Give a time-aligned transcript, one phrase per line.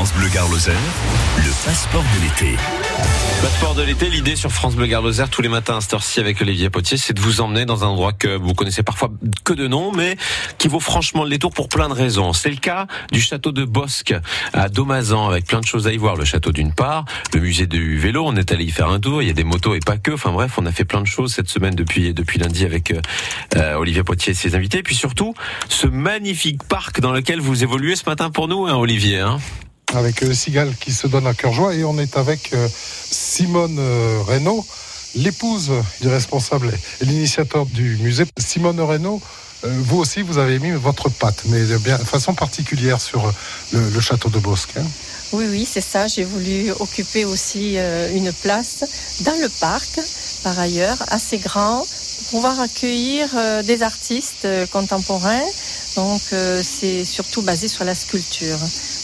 [0.00, 2.56] France Bleu Gare le passeport de l'été.
[3.42, 6.40] Passeport de l'été, l'idée sur France Bleu Gare tous les matins à cette heure-ci avec
[6.40, 9.10] Olivier Potier, c'est de vous emmener dans un endroit que vous connaissez parfois
[9.44, 10.16] que de nom, mais
[10.56, 12.32] qui vaut franchement le détour pour plein de raisons.
[12.32, 14.14] C'est le cas du château de Bosque
[14.54, 16.16] à Domazan, avec plein de choses à y voir.
[16.16, 17.04] Le château d'une part,
[17.34, 19.44] le musée du vélo, on est allé y faire un tour, il y a des
[19.44, 20.12] motos et pas que.
[20.12, 23.02] Enfin bref, on a fait plein de choses cette semaine depuis, depuis lundi avec euh,
[23.56, 24.78] euh, Olivier Potier et ses invités.
[24.78, 25.34] Et puis surtout,
[25.68, 29.18] ce magnifique parc dans lequel vous évoluez ce matin pour nous, hein, Olivier.
[29.18, 29.36] Hein
[29.94, 32.68] avec euh, Sigal qui se donne à cœur joie et on est avec euh,
[33.10, 34.64] Simone euh, Reynaud,
[35.14, 38.24] l'épouse du responsable et l'initiateur du musée.
[38.38, 39.20] Simone Reynaud,
[39.62, 43.30] vous aussi, vous avez mis votre patte, mais de façon particulière sur
[43.72, 44.72] le, château de Bosque.
[44.78, 44.86] Hein.
[45.32, 46.06] Oui, oui, c'est ça.
[46.06, 47.76] J'ai voulu occuper aussi
[48.14, 50.00] une place dans le parc,
[50.44, 53.28] par ailleurs, assez grand, pour pouvoir accueillir
[53.64, 55.44] des artistes contemporains.
[55.96, 56.22] Donc,
[56.62, 58.58] c'est surtout basé sur la sculpture.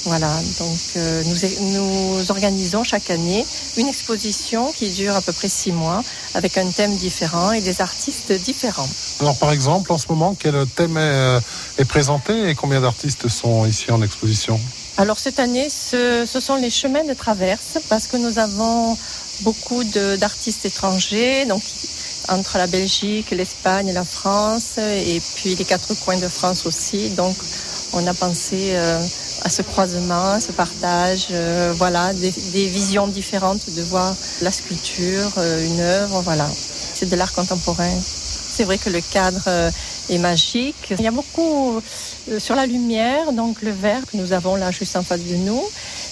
[0.06, 3.44] Voilà, donc euh, nous, organisons chaque année
[3.76, 6.00] une exposition qui dure à peu près six mois
[6.34, 8.88] avec un thème différent et des artistes différents.
[9.18, 11.40] Alors par exemple, en ce moment, quel thème est, euh,
[11.88, 14.60] présenté et combien d'artistes sont ici en exposition?
[14.96, 18.96] Alors cette année, ce, sont les chemins de traverse parce que nous avons
[19.40, 21.64] beaucoup d'artistes étrangers, donc
[22.28, 27.10] entre la Belgique, l'Espagne, la France et puis les quatre coins de France aussi.
[27.10, 27.34] Donc
[27.92, 28.70] on a pensé...
[28.76, 29.04] Euh,
[29.42, 32.30] à ce croisement, à ce partage, euh, voilà, des,
[32.66, 36.48] visions différentes de voir la sculpture, euh, une œuvre, voilà.
[36.94, 37.92] C'est de l'art contemporain.
[38.00, 39.70] C'est vrai que le cadre euh,
[40.08, 40.94] est magique.
[40.98, 41.80] Il y a beaucoup
[42.38, 45.62] sur la lumière, donc le verre que nous avons là juste en face de nous.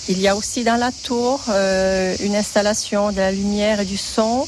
[0.08, 4.46] Il y a aussi dans la tour une installation de la lumière et du son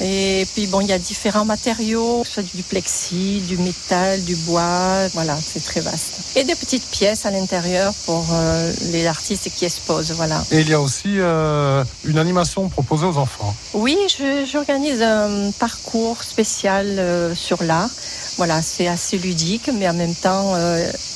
[0.00, 5.08] et puis bon, il y a différents matériaux, soit du plexi, du métal, du bois,
[5.14, 6.36] voilà, c'est très vaste.
[6.36, 10.42] Et des petites pièces à l'intérieur pour euh, les artistes qui exposent, voilà.
[10.50, 13.54] Et il y a aussi euh, une animation proposée aux enfants.
[13.72, 13.96] Oui,
[14.50, 17.90] j'organise un parcours spécial euh, sur l'art.
[18.36, 20.54] Voilà, c'est assez ludique, mais en même temps,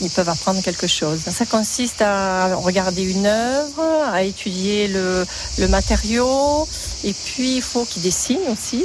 [0.01, 1.21] ils peuvent apprendre quelque chose.
[1.21, 5.27] Ça consiste à regarder une œuvre, à étudier le,
[5.59, 6.67] le matériau,
[7.05, 8.85] et puis il faut qu'ils dessinent aussi.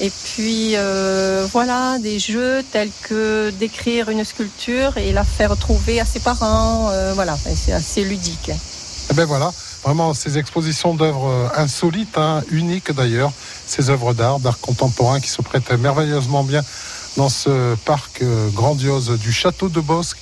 [0.00, 6.00] Et puis euh, voilà, des jeux tels que d'écrire une sculpture et la faire trouver
[6.00, 6.90] à ses parents.
[6.90, 8.50] Euh, voilà, c'est assez ludique.
[8.50, 13.32] Et eh ben voilà, vraiment ces expositions d'œuvres euh, insolites, hein, uniques d'ailleurs,
[13.66, 16.62] ces œuvres d'art, d'art contemporain qui se prêtent merveilleusement bien
[17.16, 18.22] dans ce parc
[18.52, 20.18] grandiose du château de Bosque,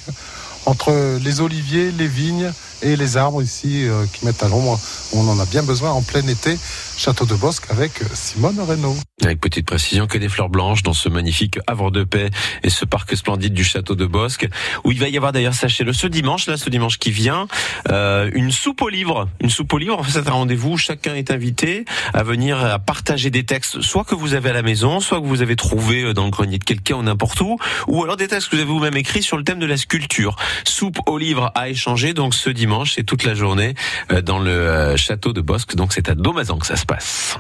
[0.67, 2.53] entre les oliviers, les vignes
[2.83, 4.79] et les arbres ici qui mettent à l'ombre.
[5.13, 6.59] On en a bien besoin en plein été.
[6.97, 8.95] Château de Bosque avec Simone Reynaud.
[9.23, 12.31] Avec petite précision que des fleurs blanches dans ce magnifique havre de paix
[12.63, 14.49] et ce parc splendide du Château de Bosque,
[14.85, 17.47] où il va y avoir d'ailleurs, sachez-le, ce dimanche, là, ce dimanche qui vient,
[17.91, 19.29] euh, une soupe au livre.
[19.41, 22.79] Une soupe au livre, en fait, c'est un rendez-vous, chacun est invité à venir à
[22.79, 26.03] partager des textes, soit que vous avez à la maison, soit que vous avez trouvé
[26.03, 27.59] euh, dans le grenier de quelqu'un ou n'importe où,
[27.89, 30.37] ou alors des textes que vous avez vous-même écrits sur le thème de la sculpture.
[30.65, 32.64] Soupe au livre à échanger, donc ce dimanche
[32.97, 33.75] et toute la journée
[34.11, 37.37] euh, dans le Château de Bosque, donc c'est à Domazan que ça se passe.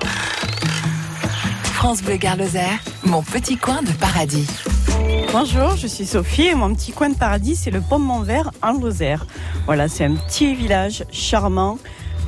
[1.62, 2.36] France Bleu Gare
[3.04, 4.46] mon petit coin de paradis.
[5.32, 8.72] Bonjour, je suis Sophie et mon petit coin de paradis, c'est le Pont Montvert en
[8.72, 9.26] Lozère.
[9.64, 11.78] Voilà, c'est un petit village charmant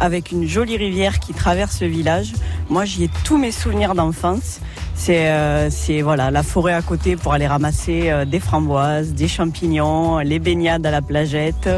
[0.00, 2.32] avec une jolie rivière qui traverse le village.
[2.70, 4.60] Moi, j'y ai tous mes souvenirs d'enfance.
[4.98, 5.68] C'est euh,
[6.02, 10.84] voilà la forêt à côté pour aller ramasser euh, des framboises, des champignons, les baignades
[10.86, 11.68] à la plagette,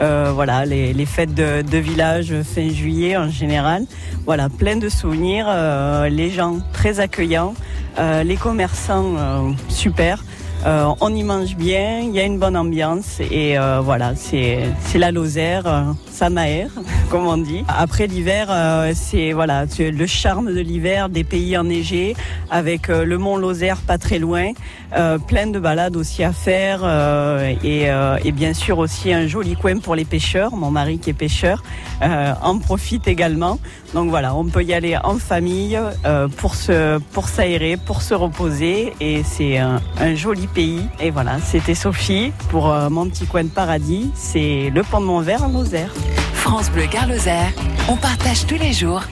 [0.00, 3.86] euh, voilà les, fêtes de, de, village fin juillet en général.
[4.26, 7.54] Voilà plein de souvenirs, euh, les gens très accueillants,
[8.24, 10.22] les commerçants super.
[10.66, 14.64] Euh, on y mange bien, il y a une bonne ambiance et euh, voilà, c'est
[14.94, 16.70] la Lozère, euh, ça m'aère,
[17.10, 17.64] comme on dit.
[17.68, 18.48] Après l'hiver,
[18.94, 22.16] c'est voilà, le charme de l'hiver, des pays enneigés,
[22.50, 24.52] avec le mont Lozère pas très loin,
[25.26, 26.84] plein de balades aussi à faire
[27.62, 27.88] et,
[28.24, 30.56] et, bien sûr aussi un joli coin pour les pêcheurs.
[30.56, 31.62] Mon mari qui est pêcheur
[32.00, 33.58] en profite également.
[33.92, 35.78] Donc voilà, on peut y aller en famille
[36.36, 42.32] pour se pour s'aérer, pour se reposer et c'est un joli Et voilà, c'était Sophie
[42.50, 44.10] pour euh, mon petit coin de paradis.
[44.14, 45.92] C'est le pont de Montvert en Lozère.
[46.34, 47.08] France Bleu Gare
[47.88, 49.02] on partage tous les jours